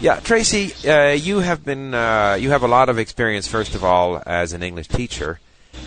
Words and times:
Yeah, 0.00 0.20
Tracey, 0.20 0.72
uh, 0.88 1.10
you 1.10 1.40
have 1.40 1.64
been 1.64 1.94
uh, 1.94 2.36
you 2.38 2.50
have 2.50 2.62
a 2.62 2.68
lot 2.68 2.88
of 2.88 2.98
experience. 2.98 3.48
First 3.48 3.74
of 3.74 3.82
all, 3.82 4.22
as 4.26 4.52
an 4.52 4.62
English 4.62 4.88
teacher. 4.88 5.40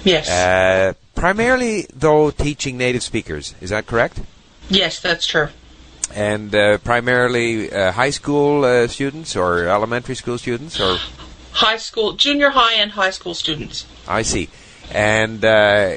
Yes. 0.04 0.30
Uh, 0.30 0.94
primarily, 1.16 1.88
though, 1.94 2.32
teaching 2.32 2.78
native 2.78 3.04
speakers. 3.04 3.56
Is 3.62 3.70
that 3.70 3.88
correct? 3.88 4.22
Yes, 4.70 5.00
that's 5.00 5.26
true. 5.26 5.50
And 6.14 6.54
uh, 6.54 6.78
primarily 6.80 7.72
uh, 7.72 7.92
high 7.94 8.10
school 8.10 8.66
uh, 8.66 8.88
students 8.88 9.36
or 9.36 9.68
elementary 9.68 10.16
school 10.16 10.38
students, 10.38 10.80
or 10.80 10.98
High 11.54 11.78
school, 11.78 12.14
junior 12.14 12.50
high, 12.52 12.76
and 12.76 12.92
high 12.92 13.10
school 13.10 13.34
students. 13.34 13.86
I 14.08 14.22
see. 14.22 14.50
And 14.90 15.44
uh, 15.44 15.96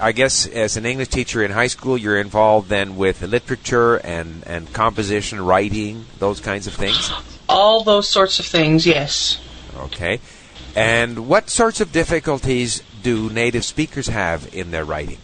I 0.00 0.12
guess 0.12 0.46
as 0.46 0.76
an 0.76 0.84
English 0.84 1.08
teacher 1.08 1.42
in 1.42 1.52
high 1.52 1.68
school, 1.68 1.96
you're 1.96 2.18
involved 2.18 2.68
then 2.68 2.96
with 2.96 3.22
literature 3.22 3.96
and, 3.96 4.44
and 4.46 4.72
composition, 4.72 5.40
writing, 5.40 6.06
those 6.18 6.40
kinds 6.40 6.66
of 6.66 6.74
things. 6.74 7.10
All 7.50 7.82
those 7.82 8.08
sorts 8.08 8.38
of 8.38 8.46
things. 8.46 8.86
Yes. 8.86 9.40
Okay. 9.76 10.20
And 10.76 11.26
what 11.26 11.50
sorts 11.50 11.80
of 11.80 11.92
difficulties 11.92 12.82
do 13.02 13.28
native 13.30 13.64
speakers 13.64 14.06
have 14.06 14.54
in 14.54 14.70
their 14.70 14.84
writing? 14.84 15.18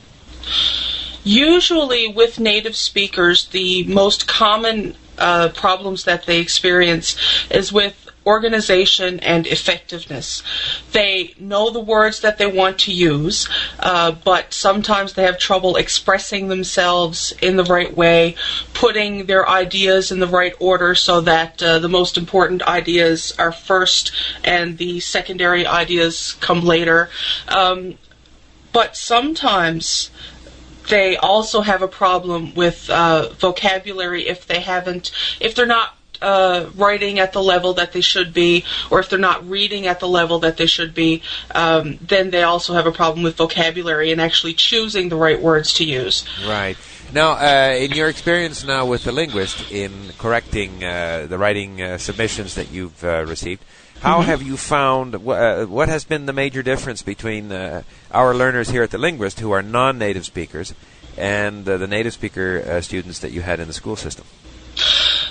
Usually, 1.22 2.08
with 2.08 2.38
native 2.38 2.76
speakers, 2.76 3.46
the 3.48 3.84
most 3.84 4.26
common 4.26 4.96
uh, 5.18 5.48
problems 5.50 6.04
that 6.04 6.26
they 6.26 6.40
experience 6.40 7.16
is 7.50 7.72
with 7.72 8.05
organization 8.26 9.20
and 9.20 9.46
effectiveness. 9.46 10.42
They 10.92 11.34
know 11.38 11.70
the 11.70 11.80
words 11.80 12.20
that 12.20 12.38
they 12.38 12.46
want 12.46 12.78
to 12.80 12.92
use, 12.92 13.48
uh, 13.78 14.12
but 14.12 14.52
sometimes 14.52 15.12
they 15.12 15.22
have 15.22 15.38
trouble 15.38 15.76
expressing 15.76 16.48
themselves 16.48 17.32
in 17.40 17.56
the 17.56 17.64
right 17.64 17.96
way, 17.96 18.34
putting 18.74 19.26
their 19.26 19.48
ideas 19.48 20.10
in 20.10 20.18
the 20.18 20.26
right 20.26 20.54
order 20.58 20.94
so 20.94 21.20
that 21.22 21.62
uh, 21.62 21.78
the 21.78 21.88
most 21.88 22.18
important 22.18 22.62
ideas 22.62 23.32
are 23.38 23.52
first 23.52 24.12
and 24.42 24.78
the 24.78 25.00
secondary 25.00 25.66
ideas 25.66 26.36
come 26.40 26.60
later. 26.62 27.08
Um, 27.48 27.94
but 28.72 28.96
sometimes 28.96 30.10
they 30.88 31.16
also 31.16 31.62
have 31.62 31.82
a 31.82 31.88
problem 31.88 32.54
with 32.54 32.88
uh, 32.90 33.30
vocabulary 33.30 34.28
if 34.28 34.46
they 34.46 34.60
haven't, 34.60 35.10
if 35.40 35.54
they're 35.54 35.66
not 35.66 35.95
uh, 36.22 36.70
writing 36.74 37.18
at 37.18 37.32
the 37.32 37.42
level 37.42 37.74
that 37.74 37.92
they 37.92 38.00
should 38.00 38.32
be, 38.32 38.64
or 38.90 39.00
if 39.00 39.08
they're 39.08 39.18
not 39.18 39.48
reading 39.48 39.86
at 39.86 40.00
the 40.00 40.08
level 40.08 40.38
that 40.40 40.56
they 40.56 40.66
should 40.66 40.94
be, 40.94 41.22
um, 41.54 41.98
then 42.00 42.30
they 42.30 42.42
also 42.42 42.74
have 42.74 42.86
a 42.86 42.92
problem 42.92 43.22
with 43.22 43.36
vocabulary 43.36 44.12
and 44.12 44.20
actually 44.20 44.54
choosing 44.54 45.08
the 45.08 45.16
right 45.16 45.40
words 45.40 45.72
to 45.74 45.84
use. 45.84 46.24
Right. 46.46 46.76
Now, 47.12 47.32
uh, 47.32 47.74
in 47.74 47.92
your 47.92 48.08
experience 48.08 48.64
now 48.64 48.84
with 48.84 49.04
the 49.04 49.12
linguist 49.12 49.70
in 49.70 49.92
correcting 50.18 50.82
uh, 50.82 51.26
the 51.28 51.38
writing 51.38 51.80
uh, 51.80 51.98
submissions 51.98 52.54
that 52.56 52.70
you've 52.70 53.04
uh, 53.04 53.24
received, 53.24 53.62
how 54.00 54.20
Mm-hmm. 54.20 54.28
have 54.28 54.42
you 54.42 54.56
found 54.56 55.14
wh- 55.14 55.28
uh, 55.28 55.64
what 55.66 55.88
has 55.88 56.04
been 56.04 56.26
the 56.26 56.32
major 56.32 56.62
difference 56.62 57.02
between 57.02 57.50
uh, 57.50 57.82
our 58.10 58.34
learners 58.34 58.70
here 58.70 58.82
at 58.82 58.90
the 58.90 58.98
linguist 58.98 59.40
who 59.40 59.52
are 59.52 59.62
non-native 59.62 60.26
speakers 60.26 60.74
and 61.16 61.66
uh, 61.66 61.78
the 61.78 61.86
native 61.86 62.12
speaker 62.12 62.62
uh, 62.66 62.80
students 62.82 63.20
that 63.20 63.32
you 63.32 63.40
had 63.40 63.58
in 63.58 63.68
the 63.68 63.72
school 63.72 63.96
system? 63.96 64.26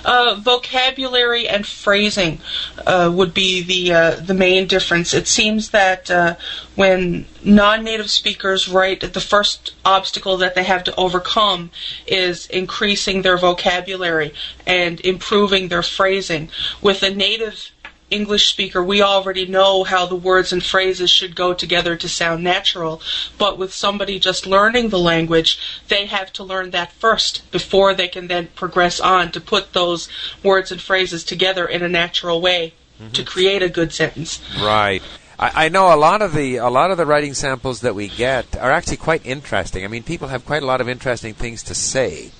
Uh, 0.05 0.35
vocabulary 0.35 1.47
and 1.47 1.65
phrasing 1.65 2.39
uh, 2.85 3.11
would 3.11 3.33
be 3.33 3.63
the 3.63 3.91
uh, 3.91 4.15
the 4.15 4.35
main 4.35 4.67
difference. 4.67 5.15
It 5.15 5.27
seems 5.27 5.71
that 5.71 6.11
uh, 6.11 6.35
when 6.75 7.25
non-native 7.43 8.11
speakers 8.11 8.67
write, 8.67 9.01
the 9.01 9.19
first 9.19 9.73
obstacle 9.83 10.37
that 10.37 10.53
they 10.53 10.63
have 10.63 10.83
to 10.83 10.95
overcome 10.95 11.71
is 12.05 12.45
increasing 12.47 13.23
their 13.23 13.37
vocabulary 13.37 14.31
and 14.67 15.01
improving 15.01 15.69
their 15.69 15.83
phrasing. 15.83 16.49
With 16.83 17.01
a 17.01 17.09
native 17.09 17.71
English 18.11 18.49
speaker, 18.49 18.83
we 18.83 19.01
already 19.01 19.45
know 19.45 19.83
how 19.83 20.05
the 20.05 20.15
words 20.15 20.53
and 20.53 20.63
phrases 20.63 21.09
should 21.09 21.35
go 21.35 21.53
together 21.53 21.95
to 21.95 22.07
sound 22.07 22.43
natural. 22.43 23.01
But 23.37 23.57
with 23.57 23.73
somebody 23.73 24.19
just 24.19 24.45
learning 24.45 24.89
the 24.89 24.99
language, 24.99 25.59
they 25.87 26.05
have 26.05 26.31
to 26.33 26.43
learn 26.43 26.71
that 26.71 26.91
first 26.93 27.49
before 27.51 27.93
they 27.93 28.07
can 28.07 28.27
then 28.27 28.49
progress 28.55 28.99
on 28.99 29.31
to 29.31 29.41
put 29.41 29.73
those 29.73 30.07
words 30.43 30.71
and 30.71 30.79
phrases 30.81 31.23
together 31.23 31.65
in 31.65 31.81
a 31.81 31.89
natural 31.89 32.41
way 32.41 32.73
to 33.13 33.23
create 33.23 33.61
a 33.61 33.67
good 33.69 33.91
sentence. 33.91 34.39
Right. 34.61 35.01
I, 35.37 35.65
I 35.65 35.69
know 35.69 35.93
a 35.93 35.97
lot 35.97 36.21
of 36.21 36.33
the 36.33 36.57
a 36.57 36.69
lot 36.69 36.91
of 36.91 36.97
the 36.97 37.05
writing 37.05 37.33
samples 37.33 37.81
that 37.81 37.93
we 37.93 38.07
get 38.07 38.55
are 38.55 38.71
actually 38.71 38.97
quite 38.97 39.25
interesting. 39.25 39.83
I 39.83 39.87
mean, 39.89 40.03
people 40.03 40.29
have 40.29 40.45
quite 40.45 40.63
a 40.63 40.65
lot 40.65 40.79
of 40.79 40.87
interesting 40.87 41.33
things 41.33 41.61
to 41.63 41.75
say, 41.75 42.31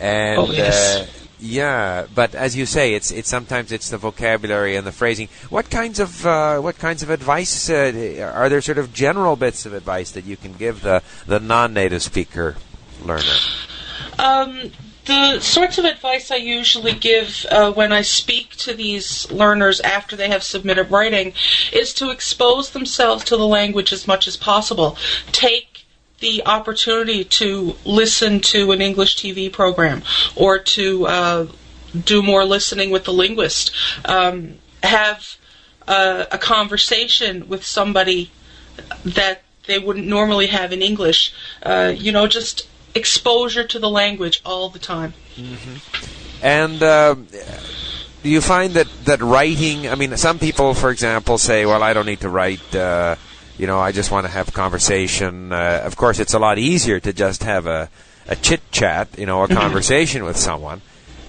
and 0.00 0.38
Oh, 0.40 0.50
yes. 0.50 0.96
uh, 1.02 1.06
yeah. 1.38 2.06
But 2.14 2.34
as 2.34 2.56
you 2.56 2.66
say, 2.66 2.94
it's 2.94 3.10
it's 3.10 3.28
sometimes 3.28 3.72
it's 3.72 3.90
the 3.90 3.98
vocabulary 3.98 4.76
and 4.76 4.86
the 4.86 4.92
phrasing. 4.92 5.28
What 5.50 5.70
kinds 5.70 6.00
of 6.00 6.26
uh, 6.26 6.58
what 6.60 6.78
kinds 6.78 7.02
of 7.02 7.10
advice 7.10 7.70
uh, 7.70 8.32
are 8.34 8.48
there? 8.48 8.60
Sort 8.60 8.78
of 8.78 8.92
general 8.92 9.36
bits 9.36 9.66
of 9.66 9.72
advice 9.72 10.10
that 10.12 10.24
you 10.24 10.36
can 10.36 10.54
give 10.54 10.82
the 10.82 11.02
the 11.26 11.40
non-native 11.40 12.02
speaker 12.02 12.56
learner. 13.02 13.36
Um, 14.18 14.72
the 15.06 15.38
sorts 15.38 15.78
of 15.78 15.84
advice 15.84 16.30
I 16.30 16.36
usually 16.36 16.92
give 16.92 17.46
uh, 17.50 17.72
when 17.72 17.92
I 17.92 18.02
speak 18.02 18.50
to 18.56 18.74
these 18.74 19.30
learners 19.30 19.80
after 19.80 20.16
they 20.16 20.28
have 20.28 20.42
submitted 20.42 20.90
writing 20.90 21.32
is 21.72 21.94
to 21.94 22.10
expose 22.10 22.70
themselves 22.70 23.24
to 23.24 23.36
the 23.36 23.46
language 23.46 23.92
as 23.92 24.06
much 24.08 24.26
as 24.26 24.36
possible. 24.36 24.98
Take 25.30 25.65
the 26.20 26.44
opportunity 26.46 27.24
to 27.24 27.76
listen 27.84 28.40
to 28.40 28.72
an 28.72 28.80
English 28.80 29.16
TV 29.16 29.52
program 29.52 30.02
or 30.34 30.58
to 30.58 31.06
uh, 31.06 31.46
do 32.04 32.22
more 32.22 32.44
listening 32.44 32.90
with 32.90 33.04
the 33.04 33.12
linguist. 33.12 33.70
Um, 34.04 34.58
have 34.82 35.36
uh, 35.86 36.26
a 36.30 36.38
conversation 36.38 37.48
with 37.48 37.64
somebody 37.64 38.30
that 39.04 39.42
they 39.66 39.78
wouldn't 39.78 40.06
normally 40.06 40.46
have 40.46 40.72
in 40.72 40.82
English. 40.82 41.32
Uh, 41.62 41.92
you 41.96 42.12
know, 42.12 42.26
just 42.26 42.68
exposure 42.94 43.64
to 43.64 43.78
the 43.78 43.90
language 43.90 44.40
all 44.44 44.68
the 44.68 44.78
time. 44.78 45.14
And 46.42 46.82
um, 46.82 47.26
do 48.22 48.28
you 48.28 48.40
find 48.40 48.72
that, 48.74 48.88
that 49.04 49.20
writing, 49.20 49.88
I 49.88 49.94
mean, 49.94 50.16
some 50.16 50.38
people, 50.38 50.74
for 50.74 50.90
example, 50.90 51.38
say, 51.38 51.66
well, 51.66 51.82
I 51.82 51.92
don't 51.92 52.06
need 52.06 52.20
to 52.20 52.28
write, 52.28 52.74
uh, 52.74 53.16
you 53.58 53.66
know, 53.66 53.78
I 53.78 53.92
just 53.92 54.10
want 54.10 54.26
to 54.26 54.32
have 54.32 54.52
conversation. 54.52 55.52
Uh, 55.52 55.82
of 55.84 55.96
course, 55.96 56.18
it's 56.18 56.34
a 56.34 56.38
lot 56.38 56.58
easier 56.58 57.00
to 57.00 57.12
just 57.12 57.42
have 57.42 57.66
a, 57.66 57.88
a 58.28 58.36
chit 58.36 58.60
chat, 58.70 59.08
you 59.18 59.26
know, 59.26 59.42
a 59.42 59.48
conversation 59.62 60.24
with 60.24 60.36
someone. 60.36 60.82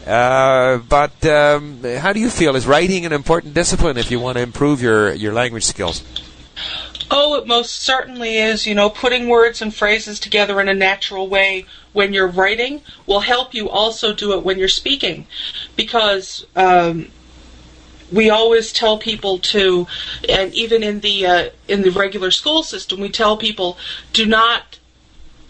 Uh, 0.05 0.77
but 0.77 1.25
um, 1.25 1.83
how 1.83 2.13
do 2.13 2.19
you 2.19 2.29
feel? 2.29 2.55
Is 2.55 2.65
writing 2.65 3.05
an 3.05 3.11
important 3.11 3.53
discipline 3.53 3.97
if 3.97 4.09
you 4.09 4.19
want 4.19 4.37
to 4.37 4.41
improve 4.41 4.81
your, 4.81 5.13
your 5.13 5.33
language 5.33 5.65
skills? 5.65 6.03
Oh, 7.09 7.35
it 7.35 7.47
most 7.47 7.73
certainly 7.73 8.37
is. 8.37 8.65
You 8.65 8.75
know, 8.75 8.89
putting 8.89 9.27
words 9.27 9.61
and 9.61 9.73
phrases 9.73 10.19
together 10.19 10.59
in 10.59 10.67
a 10.67 10.73
natural 10.73 11.27
way 11.27 11.65
when 11.93 12.13
you're 12.13 12.27
writing 12.27 12.81
will 13.05 13.21
help 13.21 13.53
you 13.53 13.69
also 13.69 14.13
do 14.13 14.33
it 14.33 14.43
when 14.43 14.57
you're 14.57 14.67
speaking. 14.67 15.27
Because 15.75 16.45
um, 16.55 17.09
we 18.11 18.29
always 18.29 18.71
tell 18.71 18.97
people 18.97 19.37
to, 19.39 19.87
and 20.29 20.53
even 20.53 20.83
in 20.83 21.01
the 21.01 21.25
uh, 21.25 21.49
in 21.67 21.81
the 21.81 21.89
regular 21.91 22.31
school 22.31 22.63
system, 22.63 22.99
we 22.99 23.09
tell 23.09 23.37
people 23.37 23.77
do 24.13 24.25
not 24.25 24.79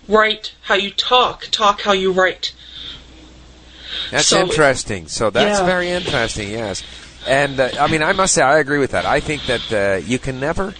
write 0.07 0.53
how 0.63 0.75
you 0.75 0.89
talk, 0.91 1.47
talk 1.51 1.81
how 1.81 1.91
you 1.93 2.11
write. 2.11 2.53
That's 4.11 4.27
So- 4.27 4.41
interesting. 4.41 5.07
So 5.07 5.29
that's 5.29 5.59
Yeah. 5.59 5.65
very 5.65 5.89
interesting. 5.89 6.49
Yes, 6.51 6.83
and 7.27 7.59
uh, 7.59 7.69
I 7.79 7.87
mean, 7.87 8.01
I 8.03 8.13
must 8.13 8.33
say, 8.33 8.41
I 8.41 8.57
agree 8.59 8.79
with 8.79 8.91
that. 8.91 9.05
I 9.05 9.19
think 9.19 9.45
that 9.47 9.73
uh, 9.73 9.97
you 10.05 10.17
can 10.19 10.39
never. 10.39 10.73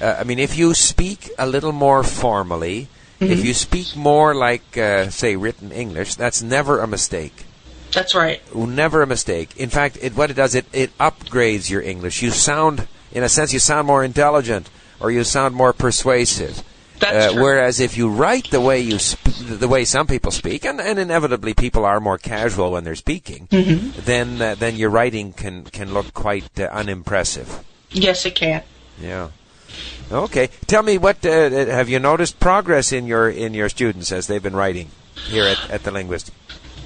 Uh, 0.00 0.16
I 0.20 0.24
mean, 0.24 0.38
if 0.38 0.56
you 0.56 0.74
speak 0.74 1.30
a 1.38 1.46
little 1.46 1.72
more 1.72 2.04
formally, 2.04 2.86
if 3.20 3.44
you 3.44 3.52
speak 3.52 3.96
more 3.96 4.32
like, 4.32 4.78
uh, 4.78 5.10
say, 5.10 5.34
written 5.34 5.72
English, 5.72 6.14
that's 6.14 6.40
never 6.40 6.78
a 6.78 6.86
mistake. 6.86 7.46
That's 7.92 8.14
right. 8.14 8.40
Never 8.54 9.02
a 9.02 9.06
mistake. 9.06 9.56
In 9.56 9.70
fact, 9.70 9.98
it, 10.02 10.14
what 10.16 10.30
it 10.30 10.34
does, 10.34 10.54
it, 10.54 10.66
it 10.72 10.96
upgrades 10.98 11.70
your 11.70 11.80
English. 11.82 12.22
You 12.22 12.30
sound, 12.30 12.86
in 13.12 13.22
a 13.22 13.28
sense, 13.28 13.52
you 13.52 13.58
sound 13.58 13.86
more 13.86 14.04
intelligent, 14.04 14.68
or 15.00 15.10
you 15.10 15.24
sound 15.24 15.54
more 15.54 15.72
persuasive. 15.72 16.62
That's 17.00 17.26
Uh, 17.26 17.32
true. 17.32 17.42
whereas 17.42 17.78
if 17.80 17.96
you 17.96 18.08
write 18.08 18.50
the 18.50 18.60
way 18.60 18.80
you 18.80 18.98
sp- 18.98 19.30
the 19.38 19.68
way 19.68 19.84
some 19.84 20.06
people 20.08 20.32
speak, 20.32 20.64
and, 20.66 20.80
and 20.80 20.98
inevitably 20.98 21.54
people 21.54 21.84
are 21.84 22.00
more 22.00 22.18
casual 22.18 22.72
when 22.72 22.82
they're 22.84 22.96
speaking, 22.96 23.46
Mm-hmm. 23.52 24.00
then 24.04 24.42
uh, 24.42 24.56
then 24.56 24.74
your 24.76 24.90
writing 24.90 25.32
can 25.32 25.62
can 25.64 25.94
look 25.94 26.12
quite 26.12 26.50
uh, 26.58 26.64
unimpressive. 26.72 27.62
yes, 27.90 28.26
it 28.26 28.34
can. 28.34 28.62
Yeah. 29.00 29.28
Okay. 30.10 30.48
Tell 30.66 30.82
me 30.82 30.98
what 30.98 31.24
uh, 31.24 31.30
have 31.70 31.88
you 31.88 32.00
noticed 32.00 32.40
progress 32.40 32.90
in 32.92 33.06
your 33.06 33.30
in 33.30 33.54
your 33.54 33.68
students 33.68 34.10
as 34.10 34.26
they've 34.26 34.42
been 34.42 34.56
writing 34.56 34.90
here 35.28 35.44
at, 35.44 35.70
at 35.70 35.82
the 35.84 35.92
linguist? 35.92 36.32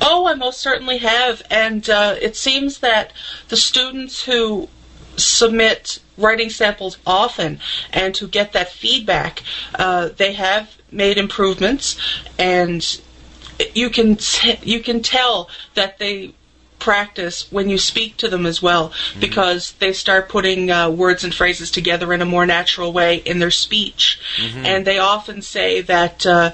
Oh, 0.02 0.26
I 0.26 0.34
most 0.34 0.60
certainly 0.60 0.98
have. 0.98 1.42
And 1.50 1.88
uh, 1.88 2.16
it 2.20 2.36
seems 2.36 2.78
that 2.80 3.12
the 3.48 3.56
students 3.56 4.24
who 4.24 4.68
submit 5.16 5.98
writing 6.18 6.50
samples 6.50 6.98
often 7.06 7.60
and 7.92 8.16
who 8.16 8.26
get 8.26 8.52
that 8.52 8.70
feedback, 8.70 9.42
uh, 9.76 10.10
they 10.16 10.32
have 10.32 10.76
made 10.90 11.18
improvements, 11.18 11.96
and 12.38 13.00
you 13.74 13.90
can 13.90 14.16
t- 14.16 14.58
you 14.62 14.80
can 14.80 15.02
tell 15.02 15.48
that 15.74 15.98
they 15.98 16.34
practice 16.78 17.50
when 17.52 17.68
you 17.70 17.78
speak 17.78 18.16
to 18.16 18.28
them 18.28 18.44
as 18.44 18.60
well 18.60 18.92
because 19.20 19.70
they 19.78 19.92
start 19.92 20.28
putting 20.28 20.68
uh, 20.68 20.90
words 20.90 21.22
and 21.22 21.32
phrases 21.32 21.70
together 21.70 22.12
in 22.12 22.20
a 22.20 22.26
more 22.26 22.44
natural 22.44 22.92
way 22.92 23.18
in 23.18 23.38
their 23.38 23.52
speech. 23.52 24.18
And 24.66 24.84
they 24.84 24.98
often 24.98 25.42
say 25.42 25.80
that 25.82 26.26
uh, 26.26 26.50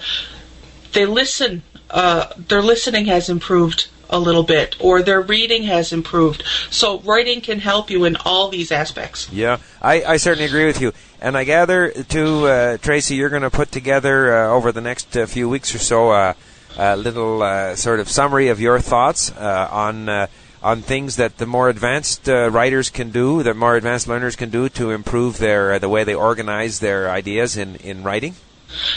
they 0.92 1.06
listen, 1.06 1.62
uh, 1.90 2.26
their 2.36 2.62
listening 2.62 3.06
has 3.06 3.28
improved 3.28 3.88
a 4.10 4.18
little 4.18 4.42
bit 4.42 4.76
or 4.80 5.02
their 5.02 5.20
reading 5.20 5.64
has 5.64 5.92
improved. 5.92 6.42
So 6.70 7.00
writing 7.00 7.40
can 7.40 7.60
help 7.60 7.90
you 7.90 8.04
in 8.04 8.16
all 8.24 8.48
these 8.48 8.72
aspects. 8.72 9.30
Yeah, 9.32 9.58
I, 9.82 10.02
I 10.02 10.16
certainly 10.16 10.46
agree 10.46 10.66
with 10.66 10.80
you. 10.80 10.92
And 11.20 11.36
I 11.36 11.44
gather, 11.44 11.90
too, 11.90 12.46
uh, 12.46 12.78
Tracey, 12.78 13.16
you're 13.16 13.28
going 13.28 13.42
to 13.42 13.50
put 13.50 13.72
together 13.72 14.34
uh, 14.34 14.48
over 14.48 14.72
the 14.72 14.80
next 14.80 15.16
uh, 15.16 15.26
few 15.26 15.48
weeks 15.48 15.74
or 15.74 15.78
so 15.78 16.10
uh, 16.10 16.34
a 16.76 16.96
little 16.96 17.42
uh, 17.42 17.74
sort 17.74 18.00
of 18.00 18.08
summary 18.08 18.48
of 18.48 18.60
your 18.60 18.78
thoughts 18.80 19.32
on 19.36 20.28
on 20.60 20.82
things 20.82 21.14
that 21.14 21.38
the 21.38 21.46
more 21.46 21.68
advanced 21.68 22.26
writers 22.26 22.90
can 22.90 23.10
do, 23.10 23.44
the 23.44 23.54
more 23.54 23.76
advanced 23.76 24.08
learners 24.08 24.34
can 24.34 24.50
do 24.50 24.68
to 24.68 24.90
improve 24.90 25.38
their 25.38 25.78
the 25.78 25.88
way 25.88 26.02
they 26.02 26.14
organize 26.14 26.80
their 26.80 27.08
ideas 27.08 27.56
in, 27.56 27.76
in 27.76 28.02
writing. 28.02 28.34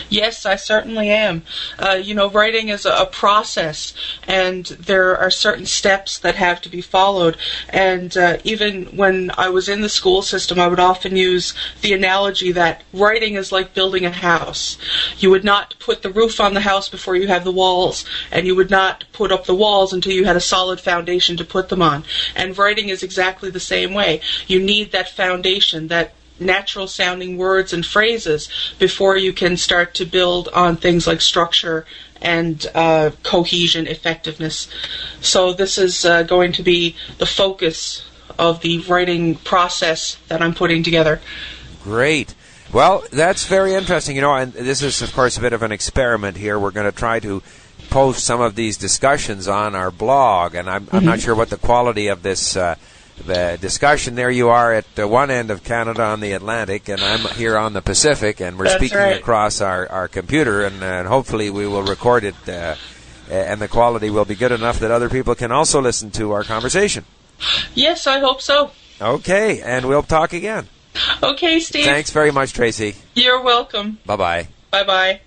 Yes, 0.10 0.46
I 0.46 0.56
certainly 0.56 1.10
am. 1.10 1.44
Uh, 1.80 2.00
you 2.02 2.14
know, 2.14 2.30
writing 2.30 2.70
is 2.70 2.86
a, 2.86 2.92
a 2.92 3.06
process, 3.06 3.94
and 4.28 4.66
there 4.66 5.18
are 5.18 5.32
certain 5.32 5.66
steps 5.66 6.20
that 6.20 6.36
have 6.36 6.62
to 6.62 6.70
be 6.70 6.82
followed. 6.82 7.38
And 7.70 8.16
uh, 8.18 8.38
even 8.44 8.86
when 8.98 9.32
I 9.38 9.50
was 9.50 9.70
in 9.70 9.82
the 9.82 9.90
school 9.90 10.22
system, 10.22 10.60
I 10.60 10.68
would 10.68 10.80
often 10.80 11.16
use 11.16 11.54
the 11.82 11.94
analogy 11.94 12.52
that 12.52 12.84
writing 12.94 13.36
is 13.36 13.52
like 13.52 13.74
building 13.74 14.06
a 14.06 14.12
house. 14.12 14.78
You 15.18 15.30
would 15.30 15.44
not 15.44 15.76
put 15.80 16.02
the 16.02 16.12
roof 16.12 16.40
on 16.40 16.54
the 16.54 16.62
house 16.62 16.90
before 16.90 17.16
you 17.16 17.28
have 17.28 17.44
the 17.44 17.52
walls, 17.52 18.06
and 18.32 18.46
you 18.46 18.56
would 18.56 18.70
not 18.70 19.06
put 19.14 19.32
up 19.32 19.46
the 19.46 19.56
walls 19.56 19.94
until 19.94 20.14
you 20.14 20.26
had 20.26 20.36
a 20.36 20.42
solid 20.42 20.80
foundation 20.80 21.38
to 21.38 21.46
put 21.46 21.70
them 21.70 21.82
on. 21.82 22.04
And 22.36 22.58
writing 22.58 22.90
is 22.90 23.04
exactly 23.04 23.50
the 23.50 23.60
same 23.60 23.94
way. 23.94 24.22
You 24.48 24.60
need 24.60 24.92
that 24.92 25.10
foundation, 25.10 25.88
that 25.88 26.14
natural 26.42 26.88
sounding 26.88 27.38
words 27.38 27.72
and 27.72 27.86
phrases 27.86 28.50
before 28.80 29.16
you 29.16 29.32
can 29.32 29.56
start 29.56 29.94
to 29.96 30.06
build 30.06 30.50
on 30.50 30.76
things 30.76 31.08
like 31.08 31.22
structure 31.22 31.86
and 32.22 32.68
uh, 32.76 33.12
cohesion, 33.24 33.88
effectiveness. 33.88 34.68
So, 35.22 35.54
this 35.54 35.78
is 35.78 36.06
uh, 36.06 36.24
going 36.24 36.52
to 36.54 36.64
be 36.64 36.96
the 37.18 37.26
focus 37.26 38.06
of 38.38 38.62
the 38.62 38.80
writing 38.80 39.36
process 39.36 40.18
that 40.28 40.42
I'm 40.42 40.54
putting 40.54 40.84
together. 40.84 41.22
Great. 41.84 42.36
Well, 42.72 43.04
that's 43.12 43.46
very 43.46 43.74
interesting. 43.74 44.16
You 44.16 44.22
know, 44.22 44.36
and 44.36 44.54
this 44.54 44.82
is, 44.82 45.02
of 45.02 45.14
course, 45.14 45.38
a 45.38 45.42
bit 45.42 45.54
of 45.54 45.64
an 45.64 45.72
experiment 45.72 46.38
here. 46.38 46.58
We're 46.58 46.72
going 46.72 46.90
to 46.90 46.98
try 46.98 47.20
to 47.20 47.42
post 47.90 48.24
some 48.24 48.40
of 48.40 48.56
these 48.56 48.78
discussions 48.78 49.48
on 49.48 49.76
our 49.76 49.92
blog, 49.92 50.56
and 50.56 50.70
I'm, 50.70 50.88
I'm 50.92 51.04
not 51.04 51.20
sure 51.20 51.36
what 51.36 51.50
the 51.50 51.58
quality 51.58 52.08
of 52.08 52.24
this. 52.24 52.56
Uh, 52.56 52.76
the 53.18 53.58
discussion. 53.60 54.16
There 54.16 54.32
you 54.32 54.50
are 54.50 54.74
at 54.74 54.86
one 54.98 55.30
end 55.32 55.52
of 55.52 55.64
Canada 55.64 56.04
on 56.04 56.20
the 56.20 56.32
Atlantic, 56.34 56.90
and 56.90 57.02
I'm 57.02 57.22
here 57.36 57.58
on 57.58 57.74
the 57.74 57.82
Pacific, 57.82 58.40
and 58.42 58.58
we're 58.58 58.66
That's 58.66 58.78
speaking 58.78 58.98
right. 58.98 59.20
across 59.20 59.62
our, 59.62 59.88
our 59.90 60.08
computer, 60.08 60.64
and, 60.66 60.82
and 60.84 61.08
hopefully 61.08 61.50
we 61.50 61.68
will 61.68 61.84
record 61.84 62.24
it, 62.24 62.50
uh, 62.50 62.76
and 63.30 63.62
the 63.62 63.68
quality 63.68 64.10
will 64.10 64.26
be 64.26 64.36
good 64.36 64.52
enough 64.52 64.80
that 64.80 64.92
other 64.92 65.10
people 65.10 65.36
can 65.36 65.52
also 65.52 65.82
listen 65.82 66.12
to 66.12 66.32
our 66.32 66.44
conversation. 66.44 67.06
Yes, 67.74 68.08
I 68.08 68.20
hope 68.20 68.42
so. 68.42 68.72
Okay, 69.02 69.62
and 69.62 69.88
we'll 69.88 70.04
talk 70.04 70.34
again. 70.34 70.68
Okay, 71.24 71.60
Steve. 71.60 71.86
Thanks 71.86 72.12
very 72.12 72.32
much, 72.32 72.54
Tracey. 72.54 72.96
You're 73.16 73.42
welcome. 73.42 74.00
Bye 74.06 74.16
bye. 74.16 74.48
Bye 74.72 74.84
bye. 74.84 75.22